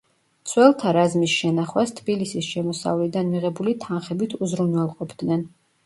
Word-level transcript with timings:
მცველთა 0.45 0.93
რაზმის 0.97 1.35
შენახვას 1.41 1.93
თბილისის 2.01 2.49
შემოსავლიდან 2.55 3.33
მიღებული 3.37 3.79
თანხებით 3.87 4.39
უზრუნველყოფდნენ. 4.45 5.51